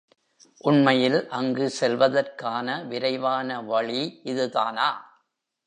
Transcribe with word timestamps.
உண்மையில் 0.63 1.27
அங்கு 1.29 1.69
செல்வதற்கான 1.79 2.67
விரைவான 2.87 3.61
வழி 3.61 4.21
இதுதானா? 4.23 4.89